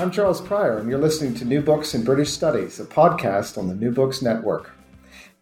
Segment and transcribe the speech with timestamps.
[0.00, 3.68] I'm Charles Prior, and you're listening to New Books in British Studies, a podcast on
[3.68, 4.70] the New Books Network.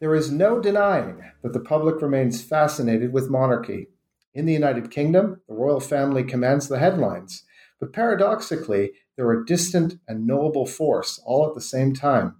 [0.01, 3.87] There is no denying that the public remains fascinated with monarchy.
[4.35, 7.45] In the United Kingdom, the royal family commands the headlines,
[7.79, 12.35] but paradoxically, they're a distant and knowable force all at the same time.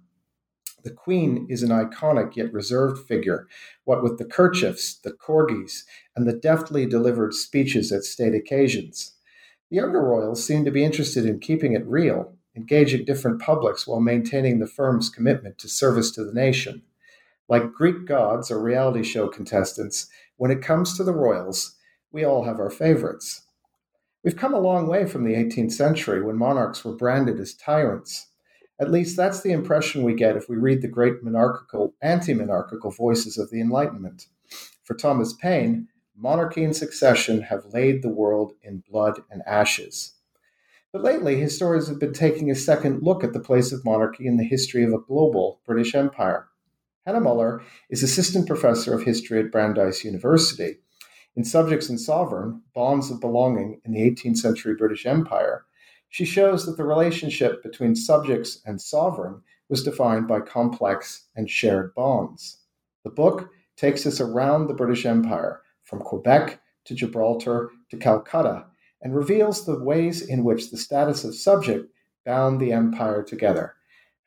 [0.83, 3.47] The Queen is an iconic yet reserved figure,
[3.85, 5.83] what with the kerchiefs, the corgis,
[6.17, 9.13] and the deftly delivered speeches at state occasions.
[9.69, 13.99] The younger royals seem to be interested in keeping it real, engaging different publics while
[13.99, 16.81] maintaining the firm's commitment to service to the nation.
[17.47, 21.75] Like Greek gods or reality show contestants, when it comes to the royals,
[22.11, 23.43] we all have our favorites.
[24.23, 28.27] We've come a long way from the 18th century when monarchs were branded as tyrants.
[28.79, 32.91] At least that's the impression we get if we read the great monarchical, anti monarchical
[32.91, 34.27] voices of the Enlightenment.
[34.83, 35.87] For Thomas Paine,
[36.19, 40.13] monarchy and succession have laid the world in blood and ashes.
[40.91, 44.37] But lately, historians have been taking a second look at the place of monarchy in
[44.37, 46.47] the history of a global British Empire.
[47.05, 50.79] Hannah Muller is assistant professor of history at Brandeis University.
[51.35, 55.65] In Subjects and Sovereign Bonds of Belonging in the 18th Century British Empire,
[56.09, 61.93] she shows that the relationship between subjects and sovereign was defined by complex and shared
[61.93, 62.57] bonds.
[63.03, 68.65] The book takes us around the British Empire from Quebec to Gibraltar to Calcutta
[69.01, 71.91] and reveals the ways in which the status of subject
[72.25, 73.75] bound the empire together.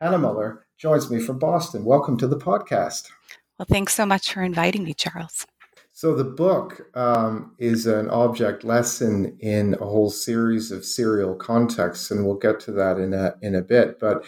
[0.01, 1.85] Hannah Muller joins me from Boston.
[1.85, 3.09] Welcome to the podcast.
[3.59, 5.47] Well, thanks so much for inviting me, Charles.
[5.93, 12.11] So, the book um, is an object lesson in a whole series of serial contexts,
[12.11, 14.01] and we'll get to that in a, in a bit.
[14.01, 14.25] But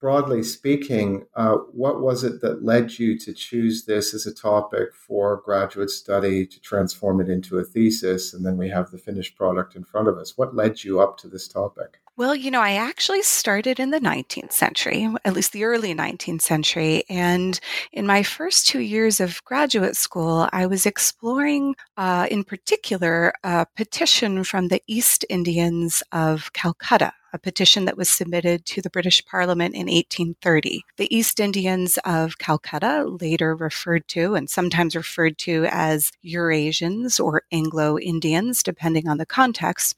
[0.00, 4.94] broadly speaking, uh, what was it that led you to choose this as a topic
[4.94, 8.32] for graduate study to transform it into a thesis?
[8.32, 10.36] And then we have the finished product in front of us.
[10.36, 12.00] What led you up to this topic?
[12.16, 16.42] Well, you know, I actually started in the 19th century, at least the early 19th
[16.42, 17.04] century.
[17.08, 17.60] And
[17.92, 23.66] in my first two years of graduate school, I was exploring, uh, in particular, a
[23.76, 29.24] petition from the East Indians of Calcutta a petition that was submitted to the British
[29.24, 30.82] Parliament in 1830.
[30.96, 37.42] The East Indians of Calcutta, later referred to and sometimes referred to as Eurasians or
[37.52, 39.96] Anglo Indians, depending on the context,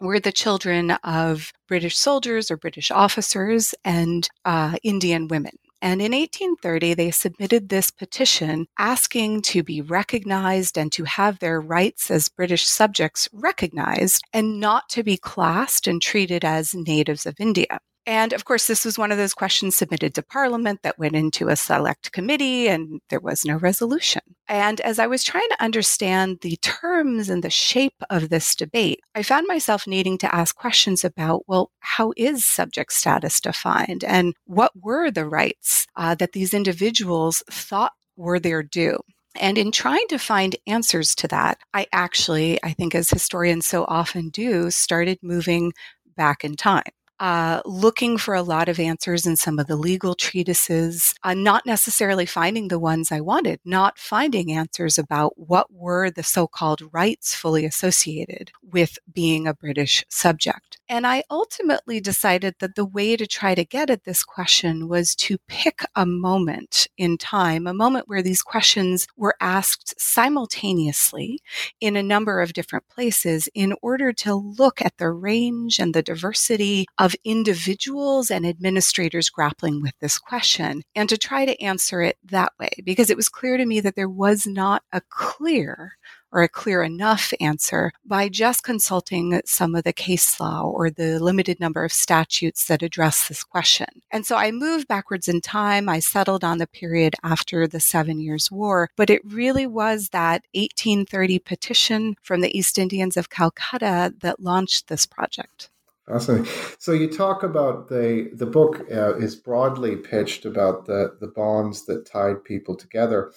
[0.00, 5.58] were the children of British soldiers or British officers and uh, Indian women.
[5.82, 11.60] And in 1830, they submitted this petition asking to be recognized and to have their
[11.60, 17.36] rights as British subjects recognized and not to be classed and treated as natives of
[17.38, 17.80] India.
[18.06, 21.48] And of course, this was one of those questions submitted to Parliament that went into
[21.48, 24.22] a select committee, and there was no resolution.
[24.48, 29.00] And as I was trying to understand the terms and the shape of this debate,
[29.14, 34.02] I found myself needing to ask questions about well, how is subject status defined?
[34.04, 38.98] And what were the rights uh, that these individuals thought were their due?
[39.38, 43.84] And in trying to find answers to that, I actually, I think as historians so
[43.86, 45.72] often do, started moving
[46.16, 46.82] back in time
[47.20, 51.66] uh, looking for a lot of answers in some of the legal treatises, uh, not
[51.66, 56.82] necessarily finding the ones I wanted, not finding answers about what were the so called
[56.92, 60.79] rights fully associated with being a British subject.
[60.90, 65.14] And I ultimately decided that the way to try to get at this question was
[65.16, 71.38] to pick a moment in time, a moment where these questions were asked simultaneously
[71.80, 76.02] in a number of different places in order to look at the range and the
[76.02, 82.16] diversity of individuals and administrators grappling with this question and to try to answer it
[82.24, 85.92] that way because it was clear to me that there was not a clear
[86.32, 91.18] or a clear enough answer by just consulting some of the case law or the
[91.18, 93.86] limited number of statutes that address this question.
[94.10, 95.88] And so I moved backwards in time.
[95.88, 100.44] I settled on the period after the Seven Years' War, but it really was that
[100.54, 105.70] 1830 petition from the East Indians of Calcutta that launched this project.
[106.10, 106.50] Fascinating.
[106.78, 111.86] So you talk about the the book uh, is broadly pitched about the the bonds
[111.86, 113.32] that tied people together,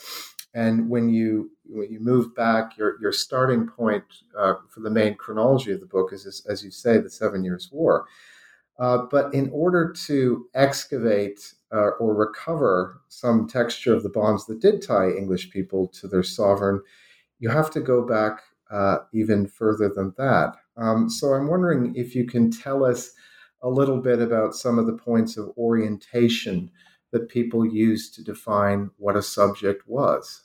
[0.54, 4.04] and when you when you move back, your your starting point
[4.38, 7.70] uh, for the main chronology of the book is, as you say, the Seven Years'
[7.72, 8.06] War.
[8.80, 14.60] Uh, but in order to excavate uh, or recover some texture of the bonds that
[14.60, 16.82] did tie English people to their sovereign,
[17.40, 18.42] you have to go back
[18.72, 20.56] uh, even further than that.
[20.76, 23.12] Um, so I'm wondering if you can tell us
[23.62, 26.72] a little bit about some of the points of orientation
[27.14, 30.44] that people used to define what a subject was.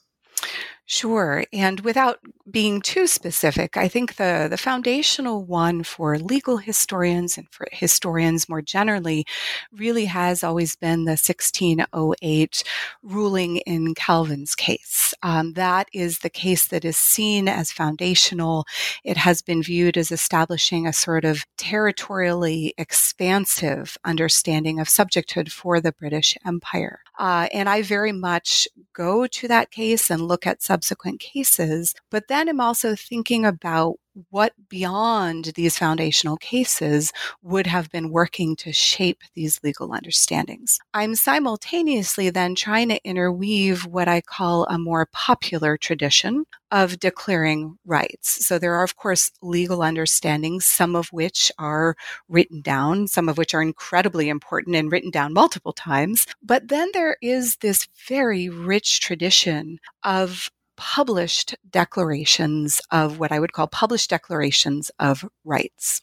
[0.90, 1.44] Sure.
[1.52, 2.18] And without
[2.50, 8.48] being too specific, I think the, the foundational one for legal historians and for historians
[8.48, 9.26] more generally
[9.70, 12.64] really has always been the 1608
[13.02, 15.12] ruling in Calvin's case.
[15.22, 18.64] Um, that is the case that is seen as foundational.
[19.04, 25.82] It has been viewed as establishing a sort of territorially expansive understanding of subjecthood for
[25.82, 27.00] the British Empire.
[27.18, 32.28] Uh, and I very much go to that case and look at subsequent cases, but
[32.28, 33.96] then I'm also thinking about
[34.30, 37.12] what beyond these foundational cases
[37.42, 40.78] would have been working to shape these legal understandings.
[40.94, 47.78] I'm simultaneously then trying to interweave what I call a more popular tradition of declaring
[47.86, 48.46] rights.
[48.46, 51.96] So there are, of course, legal understandings, some of which are
[52.28, 56.26] written down, some of which are incredibly important and written down multiple times.
[56.42, 63.52] But then there is this very rich tradition of published declarations of what I would
[63.52, 66.02] call published declarations of rights.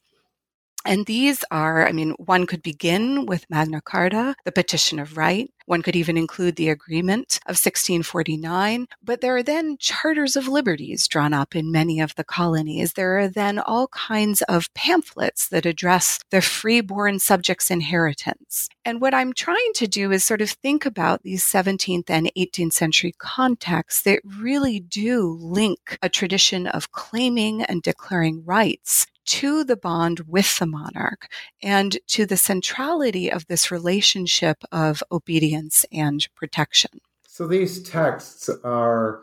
[0.85, 5.51] And these are, I mean, one could begin with Magna Carta, the Petition of Right.
[5.65, 8.85] One could even include the Agreement of 1649.
[9.03, 12.93] But there are then charters of liberties drawn up in many of the colonies.
[12.93, 18.69] There are then all kinds of pamphlets that address the freeborn subjects' inheritance.
[18.83, 22.73] And what I'm trying to do is sort of think about these 17th and 18th
[22.73, 29.77] century contexts that really do link a tradition of claiming and declaring rights to the
[29.77, 31.27] bond with the monarch
[31.61, 37.01] and to the centrality of this relationship of obedience and protection.
[37.27, 39.21] So these texts are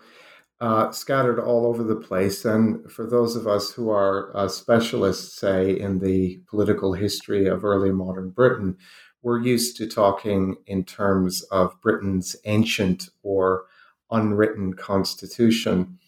[0.61, 2.45] uh, scattered all over the place.
[2.45, 7.65] And for those of us who are uh, specialists, say, in the political history of
[7.65, 8.77] early modern Britain,
[9.23, 13.65] we're used to talking in terms of Britain's ancient or
[14.11, 15.99] unwritten constitution.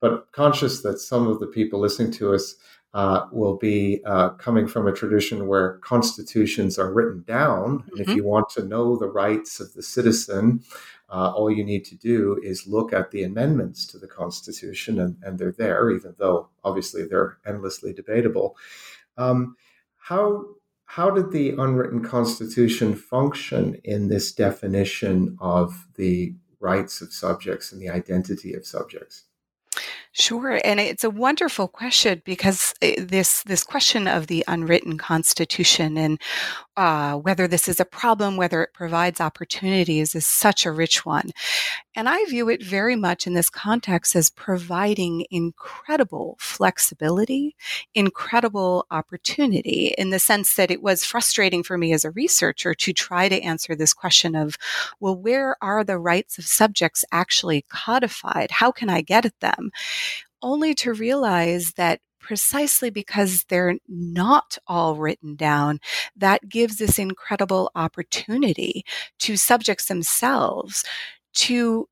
[0.00, 2.54] But conscious that some of the people listening to us
[2.92, 7.78] uh, will be uh, coming from a tradition where constitutions are written down.
[7.78, 7.90] Mm-hmm.
[7.90, 8.16] And if mm-hmm.
[8.16, 10.64] you want to know the rights of the citizen,
[11.08, 15.16] uh, all you need to do is look at the amendments to the Constitution, and,
[15.22, 18.56] and they're there, even though obviously they're endlessly debatable.
[19.16, 19.56] Um,
[19.96, 20.44] how
[20.84, 27.80] how did the unwritten Constitution function in this definition of the rights of subjects and
[27.80, 29.26] the identity of subjects?
[30.12, 35.96] Sure, and it's a wonderful question because eh, this this question of the unwritten constitution
[35.96, 36.20] and
[36.80, 41.28] uh, whether this is a problem, whether it provides opportunities, is such a rich one,
[41.94, 47.54] and I view it very much in this context as providing incredible flexibility,
[47.94, 52.94] incredible opportunity, in the sense that it was frustrating for me as a researcher to
[52.94, 54.56] try to answer this question of,
[55.00, 58.52] well, where are the rights of subjects actually codified?
[58.52, 59.70] How can I get at them?
[60.42, 65.80] only to realize that precisely because they're not all written down,
[66.16, 68.84] that gives this incredible opportunity
[69.18, 70.84] to subjects themselves
[71.34, 71.88] to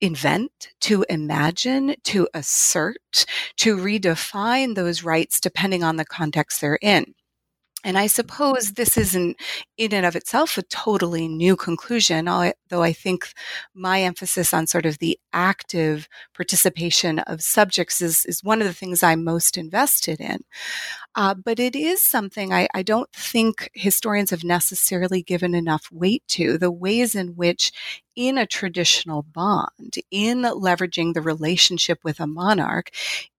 [0.00, 3.26] invent, to imagine, to assert,
[3.56, 7.14] to redefine those rights depending on the context they're in.
[7.88, 9.40] And I suppose this isn't
[9.78, 13.32] in and of itself a totally new conclusion, though I think
[13.74, 18.74] my emphasis on sort of the active participation of subjects is, is one of the
[18.74, 20.40] things I'm most invested in.
[21.14, 26.24] Uh, but it is something I, I don't think historians have necessarily given enough weight
[26.28, 27.72] to the ways in which,
[28.14, 32.90] in a traditional bond, in leveraging the relationship with a monarch,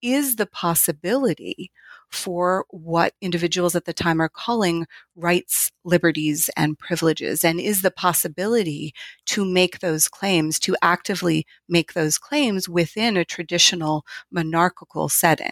[0.01, 1.69] is the possibility
[2.09, 4.85] for what individuals at the time are calling
[5.15, 8.93] rights, liberties, and privileges, and is the possibility
[9.25, 15.51] to make those claims, to actively make those claims within a traditional monarchical setting.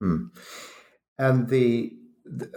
[0.00, 0.26] Hmm.
[1.18, 1.92] And the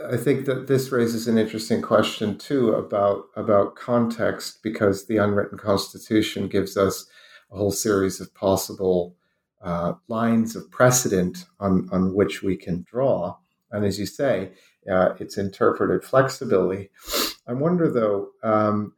[0.09, 5.57] I think that this raises an interesting question too about about context because the unwritten
[5.57, 7.07] constitution gives us
[7.51, 9.15] a whole series of possible
[9.63, 13.35] uh, lines of precedent on, on which we can draw.
[13.71, 14.51] And as you say,
[14.91, 16.89] uh, it's interpreted flexibility.
[17.47, 18.93] I wonder, though, um,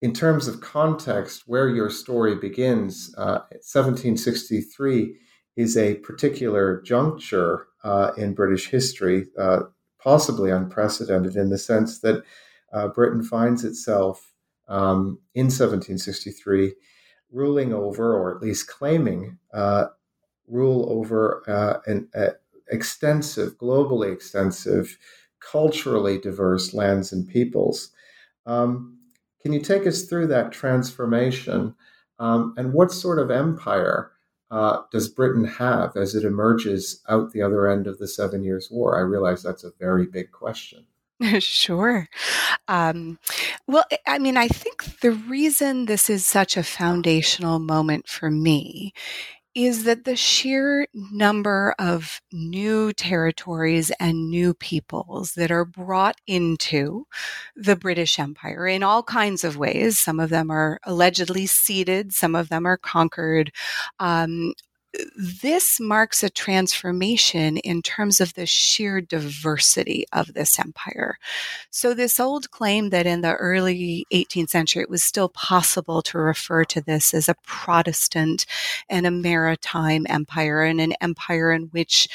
[0.00, 5.16] in terms of context, where your story begins, uh, 1763
[5.56, 9.60] is a particular juncture uh, in British history, uh,
[10.00, 12.22] possibly unprecedented in the sense that
[12.72, 14.32] uh, Britain finds itself
[14.68, 16.74] um, in 1763
[17.32, 19.86] ruling over, or at least claiming, uh,
[20.46, 22.30] rule over uh, an uh,
[22.70, 24.98] extensive, globally extensive,
[25.40, 27.90] culturally diverse lands and peoples.
[28.46, 28.98] Um,
[29.42, 31.74] can you take us through that transformation
[32.18, 34.12] um, and what sort of empire
[34.50, 38.70] uh, does Britain have as it emerges out the other end of the Seven Years'
[38.70, 38.96] War?
[38.96, 40.86] I realize that's a very big question.
[41.40, 42.08] sure.
[42.68, 43.18] Um,
[43.66, 48.92] well, I mean, I think the reason this is such a foundational moment for me
[49.54, 57.06] is that the sheer number of new territories and new peoples that are brought into
[57.56, 59.98] the British Empire in all kinds of ways.
[59.98, 63.52] Some of them are allegedly ceded, some of them are conquered.
[64.00, 64.54] Um,
[65.16, 71.18] this marks a transformation in terms of the sheer diversity of this empire.
[71.70, 76.18] So, this old claim that in the early 18th century it was still possible to
[76.18, 78.46] refer to this as a Protestant
[78.88, 82.08] and a maritime empire and an empire in which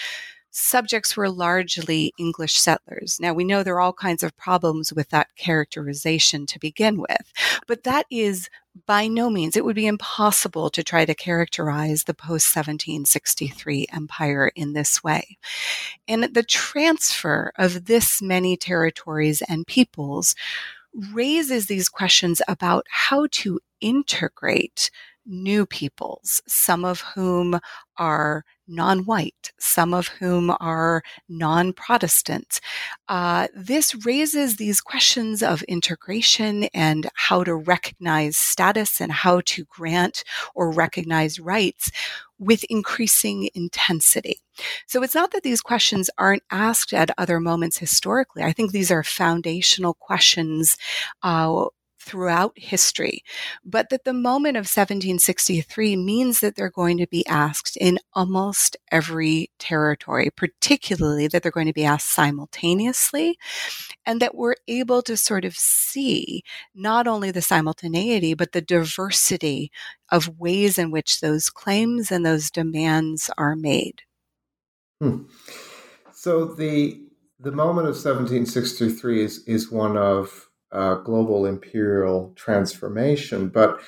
[0.54, 3.20] subjects were largely English settlers.
[3.20, 7.34] Now, we know there are all kinds of problems with that characterization to begin with,
[7.68, 8.50] but that is
[8.86, 14.52] by no means, it would be impossible to try to characterize the post 1763 empire
[14.56, 15.38] in this way.
[16.08, 20.36] And the transfer of this many territories and peoples
[21.14, 24.90] raises these questions about how to integrate
[25.26, 27.60] new peoples, some of whom
[27.98, 32.60] are non white, some of whom are non Protestant.
[33.08, 39.66] Uh, this raises these questions of integration and how to recognize status and how to
[39.66, 40.24] grant
[40.56, 41.92] or recognize rights
[42.40, 44.42] with increasing intensity.
[44.88, 48.44] So it's not that these questions aren't asked at other moments historically.
[48.44, 50.78] I think these are foundational questions
[51.24, 51.66] uh,
[52.04, 53.24] throughout history,
[53.64, 58.76] but that the moment of 1763 means that they're going to be asked in almost
[58.92, 63.38] every territory, particularly that they're going to be asked simultaneously,
[64.06, 66.44] and that we're able to sort of see
[66.76, 69.72] not only the simultaneity, but the diversity
[70.12, 74.02] of ways in which those claims and those demands are made.
[75.02, 75.24] Hmm.
[76.14, 77.02] So the
[77.40, 83.80] the moment of 1763 is is one of uh, global imperial transformation, but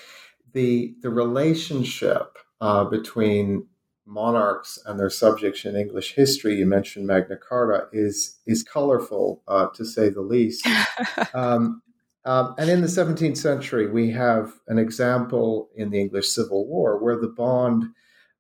[0.54, 3.68] the the relationship uh, between
[4.06, 9.68] monarchs and their subjects in English history, you mentioned Magna Carta, is is colorful uh,
[9.74, 10.68] to say the least.
[11.34, 11.82] um,
[12.26, 16.98] um, and in the 17th century, we have an example in the English Civil War
[16.98, 17.86] where the bond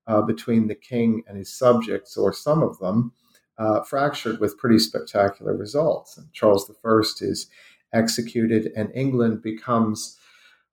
[0.07, 3.11] uh, between the king and his subjects, or some of them,
[3.57, 6.17] uh, fractured with pretty spectacular results.
[6.17, 7.47] And Charles I is
[7.93, 10.17] executed, and England becomes,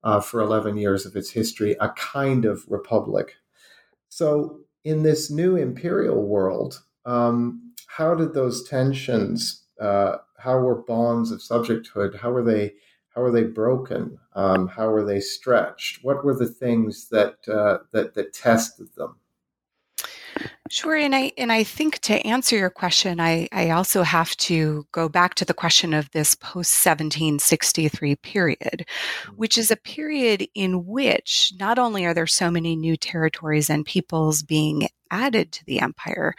[0.04, 3.34] uh, for 11 years of its history, a kind of republic.
[4.08, 11.30] So, in this new imperial world, um, how did those tensions, uh, how were bonds
[11.30, 12.74] of subjecthood, how were they?
[13.14, 14.18] How were they broken?
[14.34, 16.02] Um, how were they stretched?
[16.02, 19.16] What were the things that uh, that that tested them?
[20.72, 24.86] Sure, and I and I think to answer your question, I, I also have to
[24.90, 29.32] go back to the question of this post 1763 period, mm-hmm.
[29.32, 33.84] which is a period in which not only are there so many new territories and
[33.84, 36.34] peoples being added to the empire,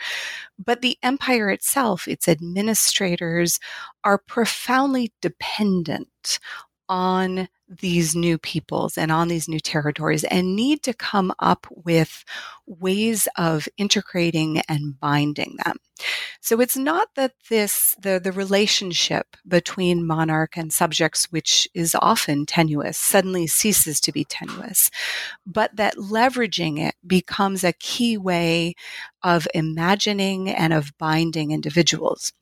[0.58, 3.60] but the empire itself, its administrators,
[4.04, 6.40] are profoundly dependent
[6.90, 7.48] on
[7.80, 12.24] these new peoples and on these new territories and need to come up with
[12.66, 15.78] ways of integrating and binding them.
[16.42, 22.46] So it's not that this the the relationship between monarch and subjects which is often
[22.46, 24.90] tenuous suddenly ceases to be tenuous,
[25.46, 28.76] but that leveraging it becomes a key way
[29.24, 32.34] of imagining and of binding individuals.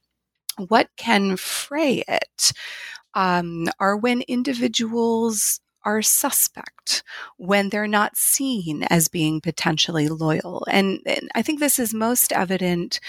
[0.57, 2.51] What can fray it?
[3.13, 7.03] Um, are when individuals are suspect
[7.37, 10.65] when they're not seen as being potentially loyal.
[10.69, 12.99] And, and, I think this is most evident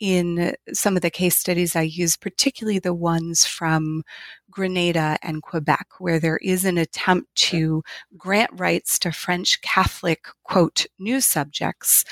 [0.00, 4.02] in some of the case studies I use, particularly the ones from
[4.52, 7.82] Grenada and Quebec, where there is an attempt to
[8.16, 12.04] grant rights to French Catholic, quote, new subjects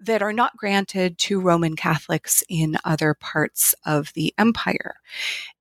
[0.00, 4.96] that are not granted to Roman Catholics in other parts of the empire.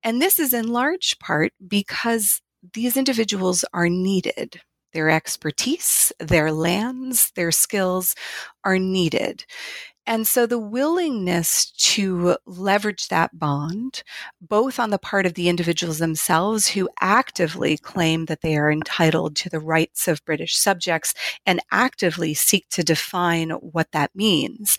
[0.02, 2.42] And this is in large part because
[2.74, 4.62] these individuals are needed.
[4.94, 8.16] Their expertise, their lands, their skills
[8.64, 9.46] are needed.
[10.12, 14.04] And so the willingness to leverage that bond,
[14.42, 19.38] both on the part of the individuals themselves who actively claim that they are entitled
[19.38, 21.14] to the rights of British subjects
[21.46, 24.78] and actively seek to define what that means,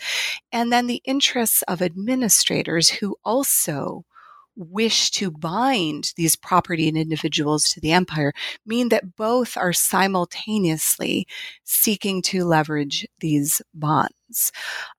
[0.53, 4.05] and then the interests of administrators who also
[4.55, 8.35] wish to bind these property and individuals to the empire
[8.67, 11.27] mean that both are simultaneously
[11.65, 14.13] seeking to leverage these bonds.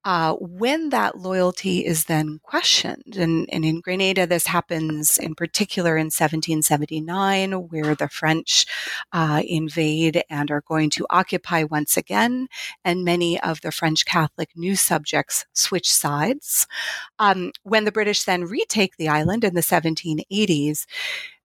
[0.03, 5.97] Uh, when that loyalty is then questioned, and, and, in Grenada, this happens in particular
[5.97, 8.65] in 1779, where the French
[9.11, 12.47] uh, invade and are going to occupy once again,
[12.83, 16.67] and many of the French Catholic new subjects switch sides.
[17.19, 20.85] Um, when the British then retake the island in the 1780s,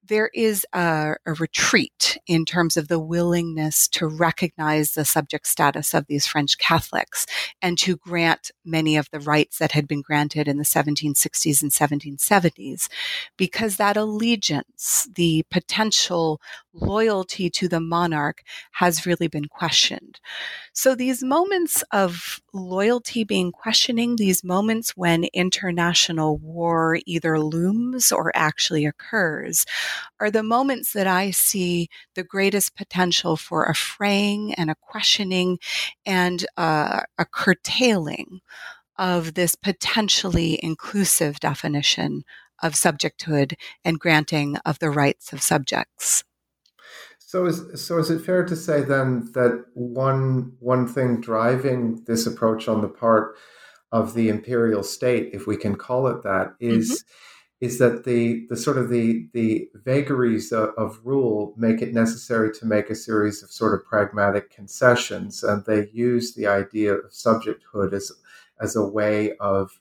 [0.08, 5.94] there is a, a, retreat in terms of the willingness to recognize the subject status
[5.94, 7.26] of these French Catholics
[7.62, 11.70] and to grant many of the rights that had been granted in the 1760s and
[11.70, 12.88] 1770s,
[13.36, 16.40] because that allegiance, the potential
[16.80, 18.42] loyalty to the monarch,
[18.72, 20.20] has really been questioned.
[20.72, 28.32] So these moments of loyalty being questioning, these moments when international war either looms or
[28.34, 29.66] actually occurs,
[30.20, 35.58] are the moments that I see the greatest potential for a fraying and a questioning
[36.06, 38.40] and a, a curtailing
[38.98, 42.24] of this potentially inclusive definition
[42.62, 43.54] of subjecthood
[43.84, 46.24] and granting of the rights of subjects.
[47.28, 52.26] So is so is it fair to say then that one one thing driving this
[52.26, 53.36] approach on the part
[53.92, 57.66] of the imperial state, if we can call it that, is mm-hmm.
[57.66, 62.50] is that the the sort of the the vagaries of, of, rule make it necessary
[62.52, 67.10] to make a series of sort of pragmatic concessions, and they use the idea of
[67.10, 68.10] subjecthood as
[68.58, 69.78] as a way of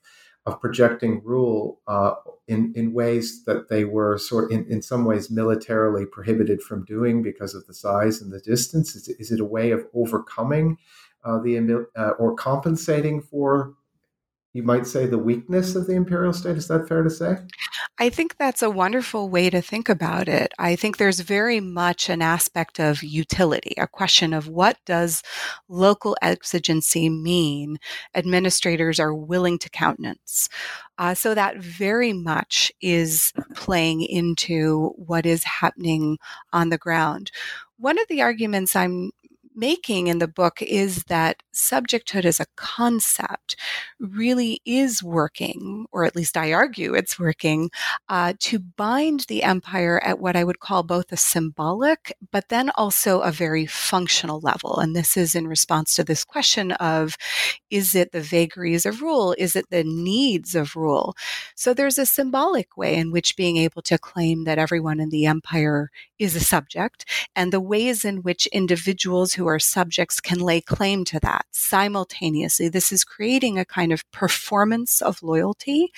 [0.47, 2.13] of projecting rule uh,
[2.47, 7.21] in in ways that they were sort in, in some ways militarily prohibited from doing
[7.21, 8.95] because of the size and the distance.
[8.95, 10.77] Is, is it a way of overcoming
[11.25, 13.73] uh, the uh, or compensating for
[14.53, 17.35] you might say the weakness of the imperial state is that fair to say
[17.99, 20.53] I think that's a wonderful way to think about it.
[20.59, 25.23] I think there's very much an aspect of utility, a question of what does
[25.67, 27.79] local exigency mean
[28.13, 30.47] administrators are willing to countenance.
[30.99, 36.19] Uh, so that very much is playing into what is happening
[36.53, 37.31] on the ground.
[37.79, 39.11] One of the arguments I'm
[39.57, 43.55] making in the book is that subjecthood as a concept
[43.99, 47.71] really is working, or at least I argue it's working,
[48.07, 52.69] uh, to bind the empire at what I would call both a symbolic, but then
[52.75, 54.79] also a very functional level.
[54.79, 57.17] And this is in response to this question of
[57.69, 59.35] is it the vagaries of rule?
[59.37, 61.15] Is it the needs of rule?
[61.55, 65.25] So there's a symbolic way in which being able to claim that everyone in the
[65.25, 70.61] empire is a subject, and the ways in which individuals who are subjects can lay
[70.61, 72.69] claim to that simultaneously.
[72.69, 75.91] This is creating a kind of performance of loyalty.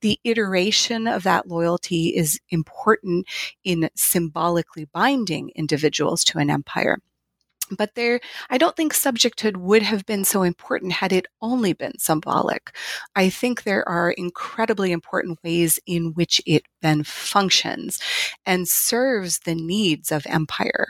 [0.00, 3.26] The iteration of that loyalty is important
[3.64, 6.98] in symbolically binding individuals to an empire.
[7.76, 11.98] But there, I don't think subjecthood would have been so important had it only been
[11.98, 12.76] symbolic.
[13.16, 17.98] I think there are incredibly important ways in which it then functions
[18.44, 20.88] and serves the needs of empire.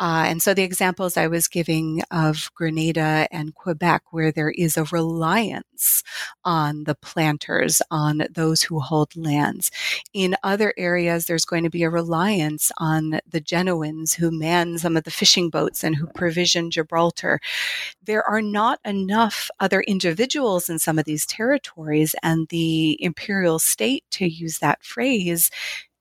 [0.00, 4.76] Uh, and so the examples I was giving of Grenada and Quebec, where there is
[4.76, 6.02] a reliance
[6.44, 9.70] on the planters, on those who hold lands.
[10.12, 14.96] In other areas, there's going to be a reliance on the Genoans who man some
[14.96, 17.40] of the fishing boats and who provision Gibraltar.
[18.02, 24.04] There are not enough other individuals in some of these territories, and the imperial state,
[24.12, 25.23] to use that phrase,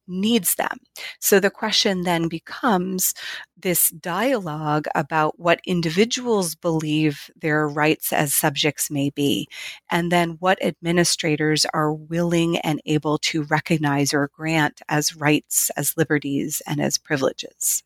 [0.08, 0.78] needs them.
[1.20, 3.14] So the question then becomes
[3.58, 9.48] this dialogue about what individuals believe their rights as subjects may be,
[9.90, 15.96] and then what administrators are willing and able to recognize or grant as rights, as
[15.96, 17.84] liberties, and as privileges.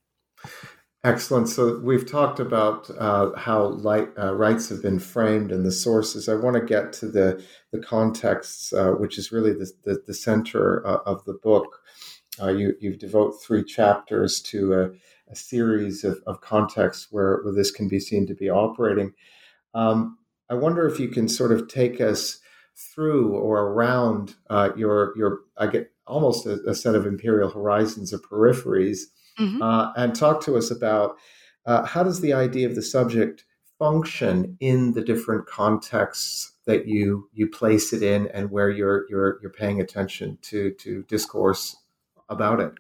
[1.08, 1.48] Excellent.
[1.48, 6.28] So we've talked about uh, how light, uh, rights have been framed and the sources.
[6.28, 7.42] I want to get to the
[7.72, 11.80] the contexts, uh, which is really the the, the center uh, of the book.
[12.42, 14.90] Uh, you you devote three chapters to a,
[15.32, 19.14] a series of, of contexts where, where this can be seen to be operating.
[19.74, 20.18] Um,
[20.50, 22.40] I wonder if you can sort of take us
[22.76, 28.12] through or around uh, your your I get almost a, a set of imperial horizons
[28.14, 29.04] or peripheries
[29.40, 29.62] mm-hmm.
[29.62, 31.18] uh, and talk to us about
[31.66, 33.46] uh, how does the idea of the subject
[33.80, 39.40] function in the different contexts that you you place it in and where you're you're
[39.42, 41.76] you're paying attention to to discourse
[42.30, 42.74] about it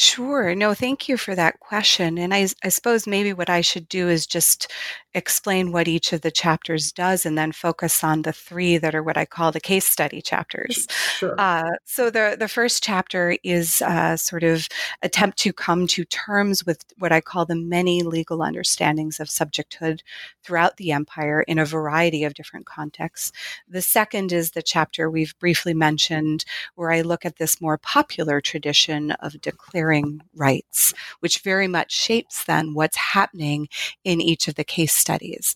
[0.00, 0.54] Sure.
[0.54, 2.18] No, thank you for that question.
[2.18, 4.70] And I, I, suppose maybe what I should do is just
[5.12, 9.02] explain what each of the chapters does and then focus on the three that are
[9.02, 10.86] what I call the case study chapters.
[11.16, 11.34] Sure.
[11.36, 14.68] Uh, so the, the first chapter is uh, sort of
[15.02, 20.02] attempt to come to terms with what I call the many legal understandings of subjecthood
[20.44, 23.32] throughout the empire in a variety of different contexts.
[23.68, 26.44] The second is the chapter we've briefly mentioned
[26.76, 29.87] where I look at this more popular tradition of declaring
[30.34, 33.68] rights, which very much shapes then what's happening
[34.04, 35.54] in each of the case studies.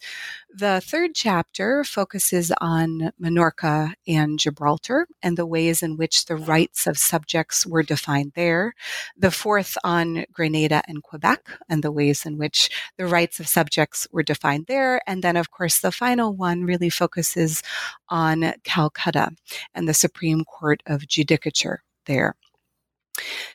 [0.55, 6.87] The third chapter focuses on Minorca and Gibraltar and the ways in which the rights
[6.87, 8.75] of subjects were defined there.
[9.17, 12.69] The fourth on Grenada and Quebec and the ways in which
[12.99, 15.01] the rights of subjects were defined there.
[15.07, 17.63] And then, of course, the final one really focuses
[18.09, 19.31] on Calcutta
[19.75, 22.35] and the Supreme Court of Judicature there.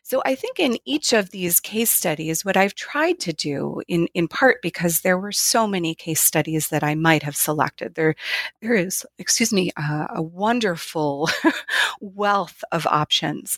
[0.04, 4.08] So I think in each of these case studies, what I've tried to do, in,
[4.14, 8.16] in part because there were so many case studies that I might have selected, there,
[8.62, 11.30] there is, excuse me, uh, a wonderful
[12.02, 13.58] wealth of options.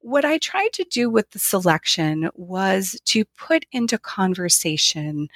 [0.00, 5.28] What I tried to do with the selection was to put into conversation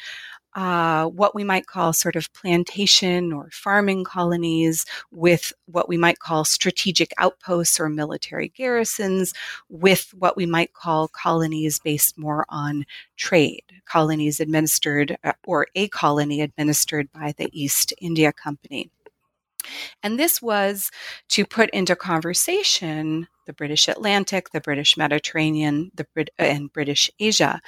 [0.54, 6.18] uh, what we might call sort of plantation or farming colonies with what we might
[6.18, 9.32] call strategic outposts or military garrisons
[9.68, 12.84] with what we might call colonies based more on
[13.16, 18.90] trade, colonies administered uh, or a colony administered by the East India Company.
[20.02, 20.90] And this was
[21.30, 27.60] to put into conversation the British Atlantic, the British Mediterranean, the Brit- and British Asia.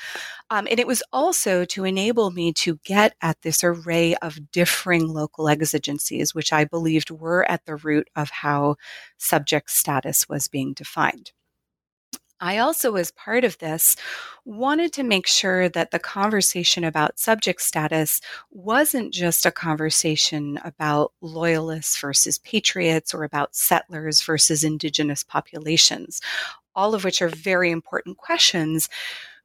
[0.51, 5.09] Um, and it was also to enable me to get at this array of differing
[5.09, 8.77] local exigencies, which I believed were at the root of how
[9.19, 11.33] subject status was being defined.
[12.43, 13.95] I also, as part of this,
[14.45, 21.13] wanted to make sure that the conversation about subject status wasn't just a conversation about
[21.21, 26.21] loyalists versus patriots or about settlers versus indigenous populations,
[26.75, 28.89] all of which are very important questions.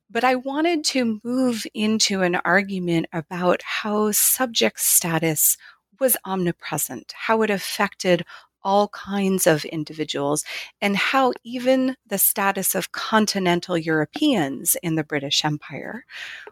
[0.10, 5.56] But I wanted to move into an argument about how subject status
[6.00, 8.26] was omnipresent, how it affected
[8.68, 10.44] all kinds of individuals,
[10.82, 16.04] and how even the status of continental Europeans in the British Empire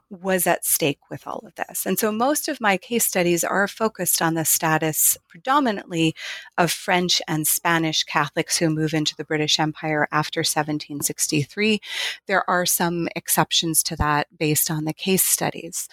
[0.09, 1.85] was at stake with all of this.
[1.85, 6.15] And so most of my case studies are focused on the status predominantly
[6.57, 11.81] of French and Spanish Catholics who move into the British Empire after 1763.
[12.27, 15.89] There are some exceptions to that based on the case studies.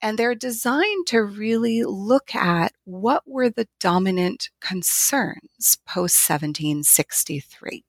[0.00, 7.84] And they're designed to really look at what were the dominant concerns post 1763.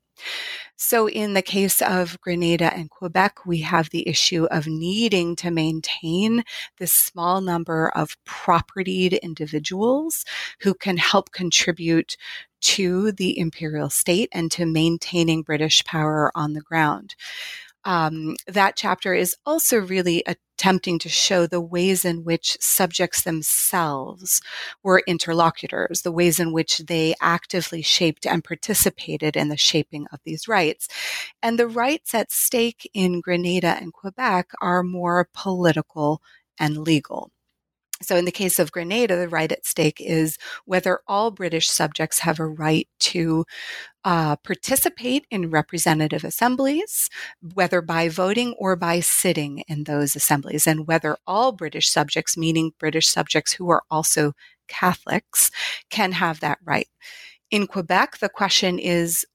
[0.75, 5.51] So, in the case of Grenada and Quebec, we have the issue of needing to
[5.51, 6.43] maintain
[6.77, 10.25] this small number of propertied individuals
[10.61, 12.17] who can help contribute
[12.61, 17.15] to the imperial state and to maintaining British power on the ground
[17.85, 20.23] um, that chapter is also really
[20.59, 24.41] attempting to show the ways in which subjects themselves
[24.83, 30.19] were interlocutors, the ways in which they actively shaped and participated in the shaping of
[30.25, 30.89] these rights.
[31.41, 36.21] And the rights at stake in Grenada and Quebec are more political
[36.59, 37.31] and legal.
[38.01, 42.19] So, in the case of Grenada, the right at stake is whether all British subjects
[42.19, 43.45] have a right to
[44.05, 47.09] uh, participate in representative assemblies,
[47.53, 52.71] whether by voting or by sitting in those assemblies, and whether all British subjects, meaning
[52.79, 54.33] British subjects who are also
[54.67, 55.51] Catholics,
[55.89, 56.87] can have that right.
[57.51, 59.25] In Quebec, the question is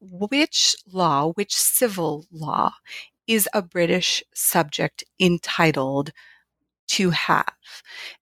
[0.00, 2.72] which law, which civil law,
[3.26, 6.12] is a British subject entitled
[6.88, 7.54] to have.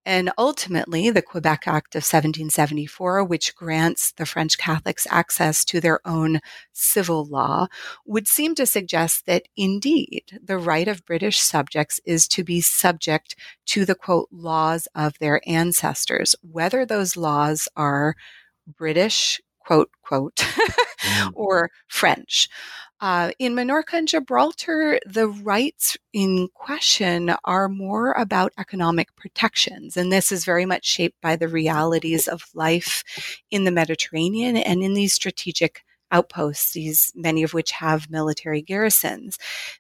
[0.05, 6.01] And ultimately, the Quebec Act of 1774, which grants the French Catholics access to their
[6.07, 6.41] own
[6.73, 7.69] civil law,
[8.07, 13.37] would seem to suggest that indeed the right of British subjects is to be subject
[13.67, 18.15] to the quote laws of their ancestors, whether those laws are
[18.67, 20.37] British, quote, quote,
[21.01, 21.33] mm.
[21.35, 22.49] or French.
[23.01, 29.97] Uh, in Minorca and Gibraltar, the rights in question are more about economic protections.
[29.97, 33.03] And this is very much shaped by the realities of life
[33.51, 39.37] in the Mediterranean and in these strategic outposts, these many of which have military garrisons.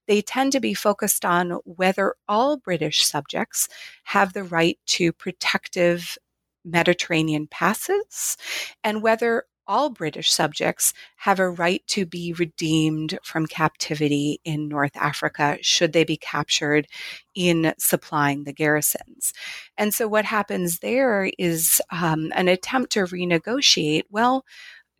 [0.08, 3.68] They tend to be focused on whether all British subjects
[4.04, 6.18] have the right to protective
[6.64, 8.36] Mediterranean passes
[8.82, 14.94] and whether all British subjects have a right to be redeemed from captivity in North
[14.96, 16.86] Africa should they be captured
[17.34, 19.32] in supplying the garrisons.
[19.78, 24.02] And so what happens there is um, an attempt to renegotiate.
[24.10, 24.44] Well,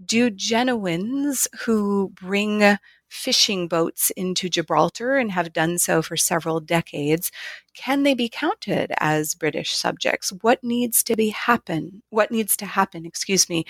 [0.02, 2.78] do Genoans who bring
[3.12, 7.30] fishing boats into Gibraltar and have done so for several decades,
[7.74, 10.32] can they be counted as British subjects?
[10.40, 12.02] What needs to be happen?
[12.08, 13.66] What needs to happen, excuse me,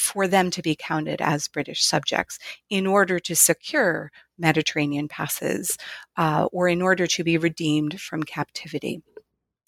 [0.00, 2.38] for them to be counted as British subjects
[2.70, 5.76] in order to secure Mediterranean passes
[6.16, 9.02] uh, or in order to be redeemed from captivity.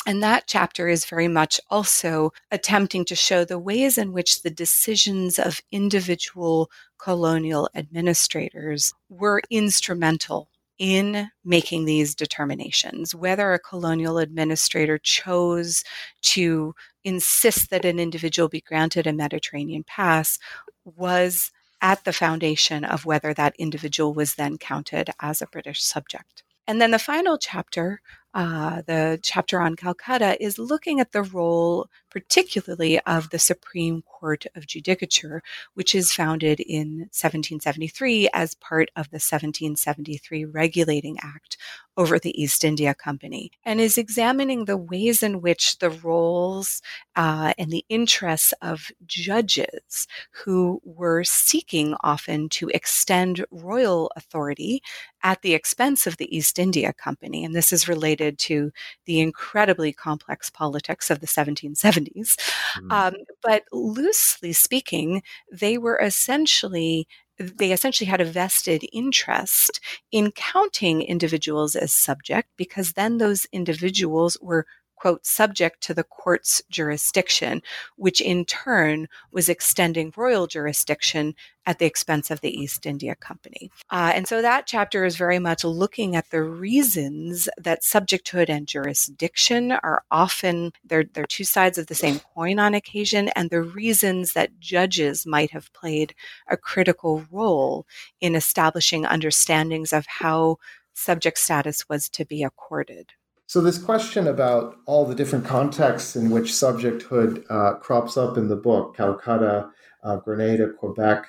[0.05, 4.51] And that chapter is very much also attempting to show the ways in which the
[4.51, 10.49] decisions of individual colonial administrators were instrumental
[10.83, 13.15] in making these determinations.
[13.15, 15.85] Whether a colonial administrator chose
[16.23, 20.41] to insist that an individual be granted a Mediterranean pass
[20.85, 26.43] was at the foundation of whether that individual was then counted as a British subject.
[26.67, 28.01] And then the final chapter
[28.35, 34.45] uh, the chapter on Calcutta is looking at the role, particularly of the Supreme Court
[34.55, 35.41] of Judicature,
[35.73, 41.57] which is founded in 1773 as part of the 1773 Regulating Act
[41.97, 46.83] over the East India Company, and is examining the ways in which the roles
[47.17, 54.83] uh, and the interests of judges who were seeking often to extend royal authority
[55.23, 57.45] at the expense of the East India Company.
[57.45, 58.73] And this is related to
[59.05, 62.02] the incredibly complex politics of the 1770s.
[62.09, 62.93] Mm-hmm.
[62.93, 67.07] Um, but loosely speaking, they were essentially
[67.39, 69.81] they essentially had a vested interest
[70.13, 74.67] in counting individuals as subject because then those individuals were
[75.03, 77.61] quote, subject to the court's jurisdiction,
[77.97, 81.35] which in turn was extending royal jurisdiction
[81.67, 83.69] at the expense of the East India Company.
[83.91, 88.69] Uh, and so that chapter is very much looking at the reasons that subjecthood and
[88.69, 93.61] jurisdiction are often, they're, they're two sides of the same coin on occasion, and the
[93.61, 96.15] reasons that judges might have played
[96.49, 97.87] a critical role
[98.21, 100.59] in establishing understandings of how
[100.95, 103.15] subject status was to be accorded.
[103.53, 108.49] So, this question about all the different contexts in which subjecthood uh, crops up in
[108.49, 109.69] the book Calcutta,
[110.03, 111.27] uh, Grenada, Quebec,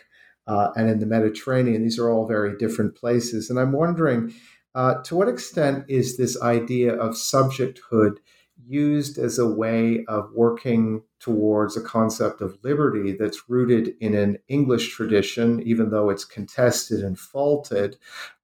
[0.48, 3.50] uh, and in the Mediterranean, these are all very different places.
[3.50, 4.34] And I'm wondering
[4.74, 8.20] uh, to what extent is this idea of subjecthood
[8.66, 14.38] used as a way of working towards a concept of liberty that's rooted in an
[14.50, 17.96] English tradition, even though it's contested and faulted,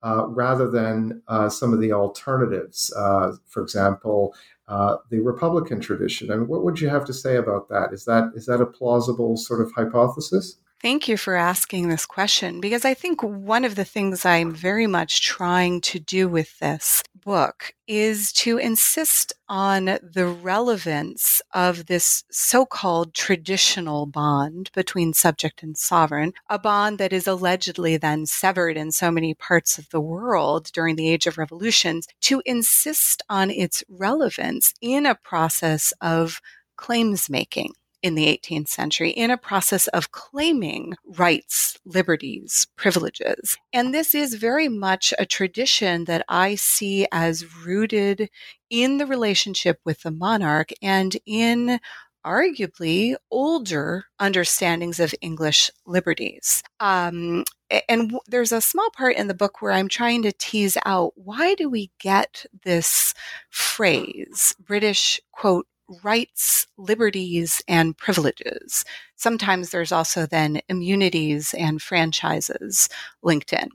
[0.01, 2.93] uh, rather than uh, some of the alternatives.
[2.95, 4.33] Uh, for example,
[4.69, 6.31] uh, the Republican tradition.
[6.31, 7.91] I mean, what would you have to say about that?
[7.91, 10.55] Is that is that a plausible sort of hypothesis?
[10.81, 14.87] Thank you for asking this question because I think one of the things I'm very
[14.87, 22.23] much trying to do with this book is to insist on the relevance of this
[22.31, 28.77] so called traditional bond between subject and sovereign, a bond that is allegedly then severed
[28.77, 33.51] in so many parts of the world during the Age of Revolutions, to insist on
[33.51, 36.39] its relevance in a process of
[36.77, 43.57] claims making in the 18th century in a process of claiming rights, liberties, privileges.
[43.73, 48.29] And this is very much a tradition that I see as rooted
[48.69, 51.79] in the relationship with the monarch and in
[52.25, 56.63] arguably older understandings of English liberties.
[56.79, 57.45] Um,
[57.87, 61.13] and w- there's a small part in the book where I'm trying to tease out
[61.15, 63.13] why do we get this
[63.49, 65.65] phrase, British, quote,
[66.03, 68.85] rights, liberties, and privileges.
[69.15, 72.89] Sometimes there's also then immunities and franchises
[73.21, 73.69] linked in.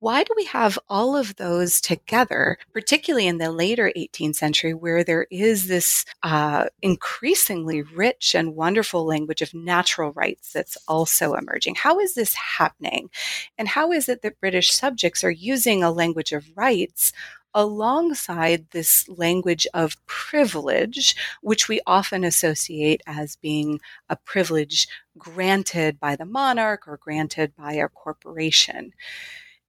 [0.00, 5.02] Why do we have all of those together, particularly in the later 18th century, where
[5.02, 11.74] there is this uh, increasingly rich and wonderful language of natural rights that's also emerging?
[11.74, 13.10] How is this happening?
[13.58, 17.12] And how is it that British subjects are using a language of rights
[17.54, 26.16] alongside this language of privilege, which we often associate as being a privilege granted by
[26.16, 28.92] the monarch or granted by a corporation.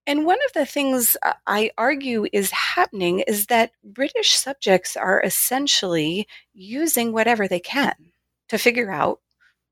[0.06, 5.22] And one of the things uh, I argue is happening is that British subjects are
[5.22, 7.94] essentially using whatever they can
[8.48, 9.20] to figure out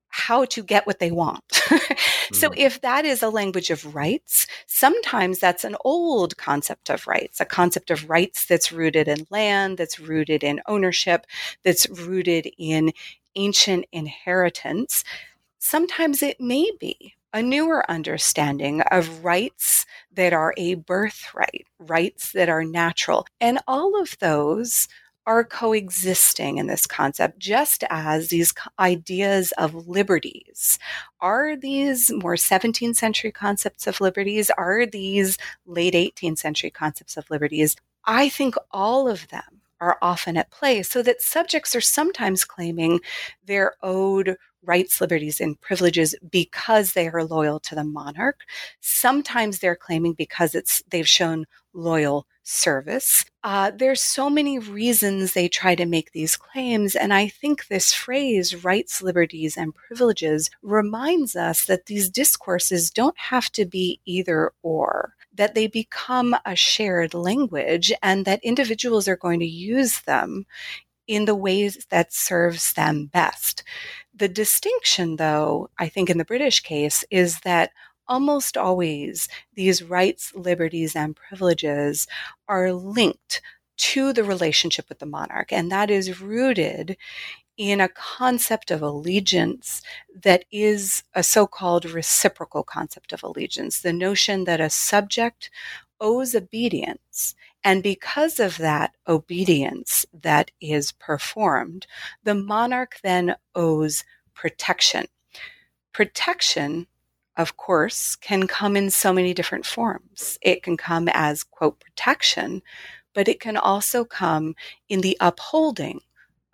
[0.09, 1.43] how to get what they want.
[2.31, 2.57] so, mm.
[2.57, 7.45] if that is a language of rights, sometimes that's an old concept of rights, a
[7.45, 11.25] concept of rights that's rooted in land, that's rooted in ownership,
[11.63, 12.91] that's rooted in
[13.35, 15.03] ancient inheritance.
[15.59, 22.49] sometimes it may be a newer understanding of rights that are a birthright, rights that
[22.49, 23.27] are natural.
[23.41, 24.87] And all of those
[25.27, 30.79] are coexisting in this concept, just as these ideas of liberties.
[31.19, 34.49] Are these more 17th century concepts of liberties?
[34.51, 37.75] Are these late 18th century concepts of liberties?
[38.05, 43.01] I think all of them are often at play, so that subjects are sometimes claiming
[43.45, 48.41] they're owed rights, liberties, and privileges because they are loyal to the monarch.
[48.79, 53.25] Sometimes they're claiming because it's they've shown loyal service.
[53.43, 57.93] Uh, there's so many reasons they try to make these claims, and I think this
[57.93, 64.51] phrase "rights, liberties, and privileges" reminds us that these discourses don't have to be either
[64.63, 70.45] or that they become a shared language and that individuals are going to use them
[71.07, 73.63] in the ways that serves them best.
[74.15, 77.71] The distinction, though, I think in the British case, is that
[78.07, 82.07] almost always these rights, liberties, and privileges
[82.47, 83.41] are linked
[83.77, 85.51] to the relationship with the monarch.
[85.51, 86.97] And that is rooted
[87.57, 89.81] in a concept of allegiance
[90.23, 93.81] that is a so called reciprocal concept of allegiance.
[93.81, 95.49] The notion that a subject
[95.99, 97.35] owes obedience.
[97.63, 101.87] And because of that obedience that is performed,
[102.23, 104.03] the monarch then owes
[104.35, 105.07] protection.
[105.91, 106.85] Protection,
[107.37, 110.37] of course, can come in so many different forms.
[110.41, 112.63] It can come as, quote, protection,
[113.13, 114.55] but it can also come
[114.89, 116.01] in the upholding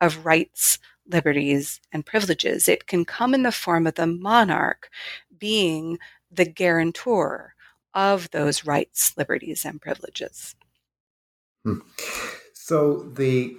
[0.01, 2.67] of rights, liberties, and privileges.
[2.67, 4.89] It can come in the form of the monarch
[5.37, 7.55] being the guarantor
[7.93, 10.55] of those rights, liberties, and privileges.
[11.63, 11.79] Hmm.
[12.53, 13.55] So the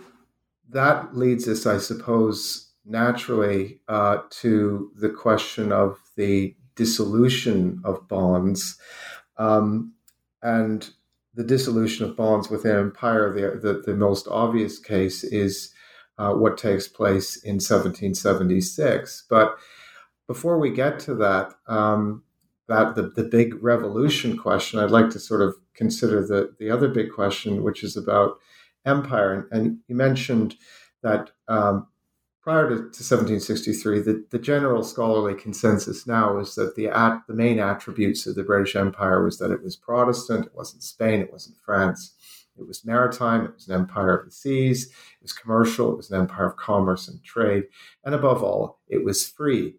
[0.71, 8.79] that leads us, I suppose, naturally uh, to the question of the dissolution of bonds,
[9.39, 9.93] um,
[10.43, 10.91] and
[11.35, 13.33] the dissolution of bonds within empire.
[13.33, 15.73] The, the, the most obvious case is
[16.19, 19.25] uh, what takes place in 1776.
[19.29, 19.57] But
[20.27, 22.23] before we get to that, um,
[22.69, 26.89] that the, the big revolution question, I'd like to sort of consider the, the other
[26.89, 28.39] big question, which is about
[28.87, 29.33] empire.
[29.33, 30.57] And, and you mentioned
[31.03, 31.89] that um,
[32.45, 37.33] prior to, to 1763, the, the general scholarly consensus now is that the, at, the
[37.33, 41.33] main attributes of the British Empire was that it was Protestant, it wasn't Spain, it
[41.33, 42.13] wasn't France.
[42.59, 46.11] It was maritime, it was an empire of the seas, it was commercial, it was
[46.11, 47.65] an empire of commerce and trade,
[48.05, 49.77] and above all, it was free.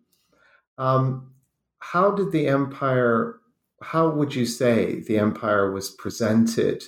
[0.80, 1.36] Um,
[1.78, 3.40] how did the empire,
[3.82, 6.84] how would you say the empire was presented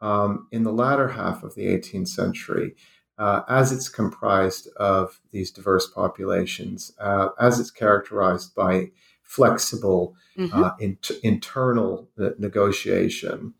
[0.00, 2.76] um, in the latter half of the 18th century?
[3.18, 8.90] Uh, as it's comprised of these diverse populations, uh, as it's characterized by
[9.22, 10.62] flexible mm-hmm.
[10.62, 13.54] uh, in- internal negotiation,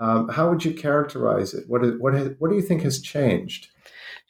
[0.00, 1.68] um, how would you characterize it?
[1.68, 3.68] What, is, what, has, what do you think has changed?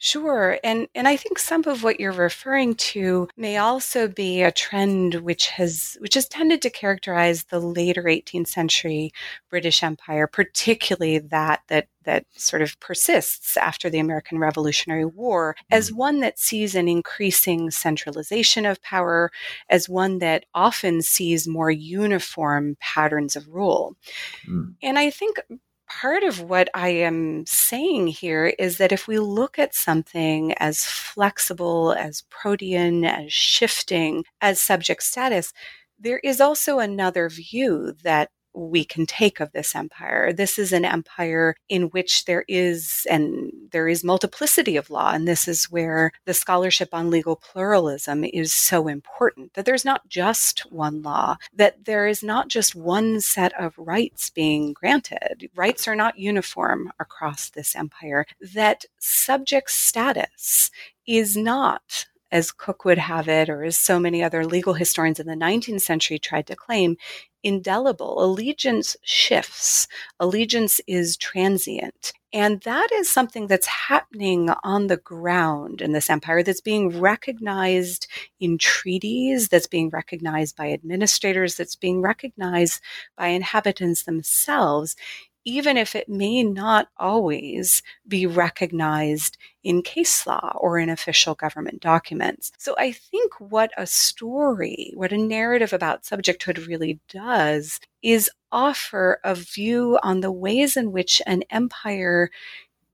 [0.03, 0.59] Sure.
[0.65, 5.15] And and I think some of what you're referring to may also be a trend
[5.15, 9.13] which has which has tended to characterize the later 18th century
[9.49, 15.89] British Empire, particularly that that that sort of persists after the American Revolutionary War as
[15.89, 15.95] mm.
[15.95, 19.31] one that sees an increasing centralization of power,
[19.69, 23.95] as one that often sees more uniform patterns of rule.
[24.49, 24.73] Mm.
[24.83, 25.39] And I think
[26.01, 30.85] part of what I am saying here is that if we look at something as
[30.85, 35.53] flexible, as protean, as shifting as subject status,
[35.99, 40.31] there is also another view that we can take of this empire.
[40.31, 45.27] This is an empire in which there is and there is multiplicity of law and
[45.27, 50.71] this is where the scholarship on legal pluralism is so important that there's not just
[50.71, 55.49] one law, that there is not just one set of rights being granted.
[55.55, 60.71] Rights are not uniform across this empire, that subject status
[61.05, 65.27] is not as Coke would have it, or as so many other legal historians in
[65.27, 66.97] the 19th century tried to claim,
[67.43, 68.23] indelible.
[68.23, 69.87] Allegiance shifts,
[70.19, 72.13] allegiance is transient.
[72.31, 78.07] And that is something that's happening on the ground in this empire that's being recognized
[78.39, 82.81] in treaties, that's being recognized by administrators, that's being recognized
[83.15, 84.95] by inhabitants themselves
[85.45, 91.81] even if it may not always be recognized in case law or in official government
[91.81, 92.51] documents.
[92.57, 99.19] So I think what a story, what a narrative about subjecthood really does is offer
[99.23, 102.29] a view on the ways in which an empire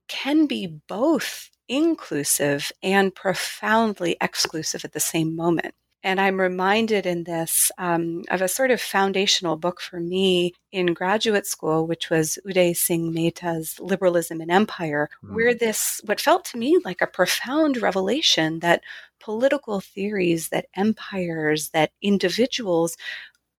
[0.08, 5.76] can be both inclusive and profoundly exclusive at the same moment.
[6.02, 10.94] And I'm reminded in this um, of a sort of foundational book for me in
[10.94, 15.36] graduate school, which was Uday Singh Mehta's Liberalism and Empire, mm.
[15.36, 18.82] where this, what felt to me like a profound revelation that
[19.20, 22.96] political theories, that empires, that individuals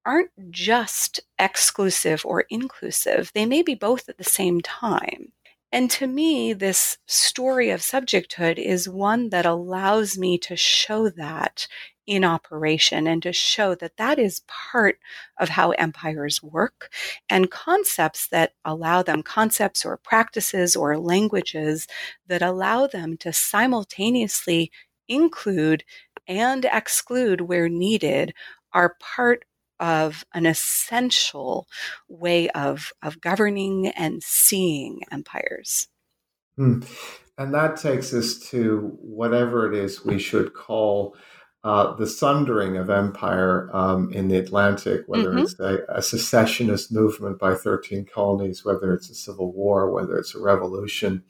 [0.06, 3.30] aren't just exclusive or inclusive.
[3.34, 5.32] They may be both at the same time.
[5.72, 11.68] And to me, this story of subjecthood is one that allows me to show that
[12.10, 14.98] in operation and to show that that is part
[15.38, 16.92] of how empires work
[17.28, 21.86] and concepts that allow them, concepts or practices or languages
[22.26, 24.72] that allow them to simultaneously
[25.06, 25.84] include
[26.26, 28.34] and exclude where needed
[28.72, 29.44] are part
[29.78, 31.68] of an essential
[32.08, 35.86] way of, of governing and seeing empires.
[36.56, 36.80] Hmm.
[37.38, 41.14] And that takes us to whatever it is we should call
[41.62, 45.40] uh, the sundering of empire um, in the Atlantic, whether mm-hmm.
[45.40, 50.34] it's a, a, secessionist movement by 13 colonies, whether it's a civil war, whether it's
[50.34, 51.22] a revolution,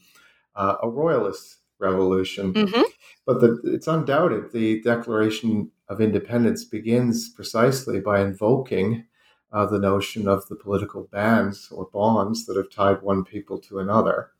[0.54, 2.52] uh, a royalist revolution.
[2.54, 2.82] Mm-hmm.
[3.26, 9.06] But the, it's undoubted the Declaration of Independence begins precisely by invoking
[9.52, 13.80] uh, the notion of the political bands or bonds that have tied one people to
[13.80, 14.30] another.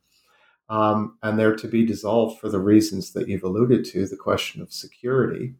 [0.69, 4.61] Um, and they're to be dissolved for the reasons that you've alluded to the question
[4.61, 5.55] of security.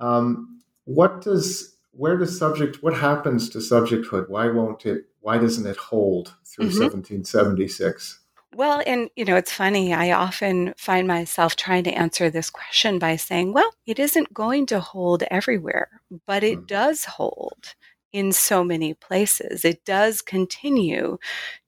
[0.00, 5.66] Um, what does where does subject what happens to subjecthood why won't it why doesn't
[5.66, 6.82] it hold through mm-hmm.
[6.82, 8.20] 1776
[8.52, 9.94] well, and you know, it's funny.
[9.94, 14.66] I often find myself trying to answer this question by saying, well, it isn't going
[14.66, 15.88] to hold everywhere,
[16.26, 16.66] but it mm.
[16.66, 17.74] does hold
[18.12, 19.64] in so many places.
[19.64, 21.18] It does continue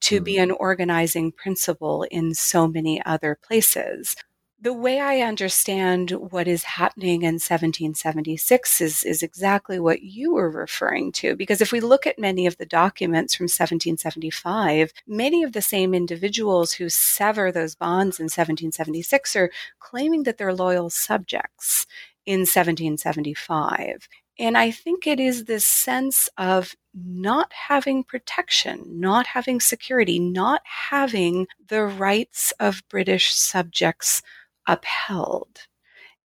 [0.01, 0.23] to mm.
[0.25, 4.17] be an organizing principle in so many other places
[4.63, 10.49] the way I understand what is happening in 1776 is, is exactly what you were
[10.49, 11.35] referring to.
[11.35, 15.93] Because if we look at many of the documents from 1775, many of the same
[15.93, 21.85] individuals who sever those bonds in 1776 are claiming that they're loyal subjects
[22.25, 24.07] in 1775.
[24.39, 30.61] And I think it is this sense of not having protection, not having security, not
[30.63, 34.21] having the rights of British subjects
[34.67, 35.67] upheld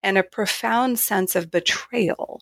[0.03, 2.41] and a profound sense of betrayal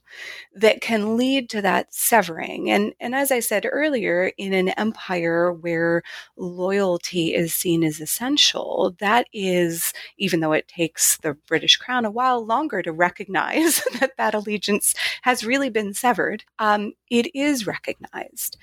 [0.55, 2.71] that can lead to that severing.
[2.71, 6.03] And, and as I said earlier, in an empire where
[6.37, 12.11] loyalty is seen as essential, that is, even though it takes the British crown a
[12.11, 18.59] while longer to recognize that that allegiance has really been severed, um, it is recognized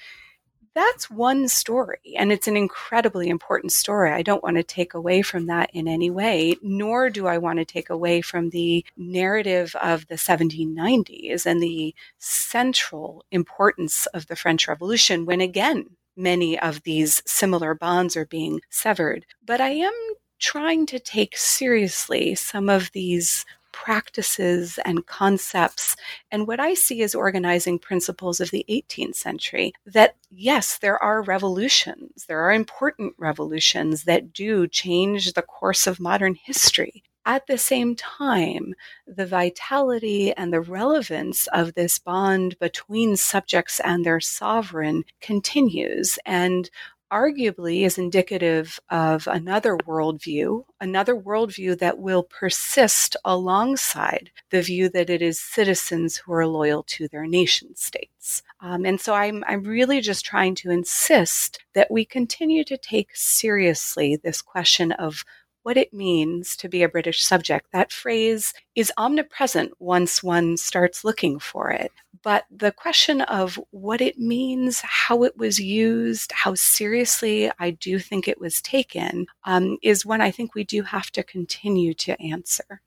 [0.76, 4.12] that's one story and it's an incredibly important story.
[4.12, 7.60] I don't want to take away from that in any way, nor do I want
[7.60, 14.36] to take away from the narrative of the 1790s and the central importance of the
[14.36, 19.26] French Revolution when again many of these similar bonds are being severed.
[19.44, 19.94] But I am
[20.40, 25.98] trying to take seriously some of these practices and concepts
[26.32, 29.74] and what I see as organizing principles of the 18th century.
[29.86, 36.00] That, yes, there are revolutions, there are important revolutions that do change the course of
[36.00, 37.04] modern history.
[37.26, 38.76] At the same time,
[39.08, 46.20] the vitality and the relevance of this bond between subjects and their sovereign continues.
[46.26, 46.70] And
[47.14, 55.12] arguably is indicative of another worldview, another worldview that will persist alongside the view that
[55.12, 58.42] it is citizens who are loyal to their nation states.
[58.62, 63.16] Um, and so I'm, I'm really just trying to insist that we continue to take
[63.16, 65.24] seriously this question of
[65.64, 67.68] what it means to be a British subject.
[67.72, 71.92] That phrase is omnipresent once one starts looking for it.
[72.22, 78.00] But the question of what it means, how it was used, how seriously I do
[78.00, 82.22] think it was taken, um, is one I think we do have to continue to
[82.22, 82.82] answer.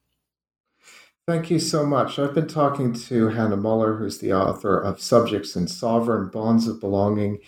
[1.29, 2.19] Thank you so much.
[2.19, 6.79] I've been talking to Hannah Muller, who's the author of Subjects and Sovereign Bonds of
[6.79, 7.39] Belonging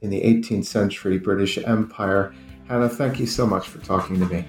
[0.00, 2.34] in the 18th Century British Empire.
[2.66, 4.44] Hannah, thank you so much for talking to me.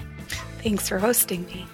[0.61, 1.65] Thanks for hosting me.